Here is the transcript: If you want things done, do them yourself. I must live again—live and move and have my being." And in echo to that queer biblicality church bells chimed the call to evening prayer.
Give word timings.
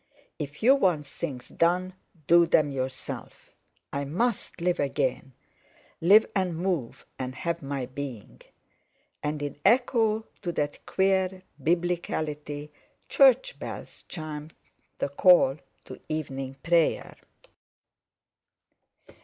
If 0.39 0.63
you 0.63 0.73
want 0.73 1.05
things 1.05 1.47
done, 1.47 1.93
do 2.25 2.47
them 2.47 2.71
yourself. 2.71 3.51
I 3.93 4.03
must 4.03 4.59
live 4.59 4.79
again—live 4.79 6.25
and 6.35 6.57
move 6.57 7.05
and 7.19 7.35
have 7.35 7.61
my 7.61 7.85
being." 7.85 8.41
And 9.21 9.43
in 9.43 9.57
echo 9.63 10.25
to 10.41 10.51
that 10.53 10.83
queer 10.87 11.43
biblicality 11.61 12.71
church 13.09 13.59
bells 13.59 14.03
chimed 14.07 14.55
the 14.97 15.09
call 15.09 15.57
to 15.85 15.99
evening 16.09 16.55
prayer. 16.63 17.15